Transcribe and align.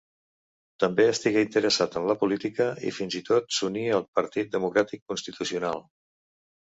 També 0.83 1.03
estigué 1.09 1.41
interessat 1.47 1.97
en 1.99 2.07
la 2.11 2.15
política, 2.23 2.65
i 2.91 2.93
fins 2.99 3.17
i 3.19 3.21
tot 3.27 3.53
s'uní 3.57 3.83
al 3.99 4.07
Partit 4.21 4.49
Democràtic 4.57 5.05
Constitucional. 5.13 5.85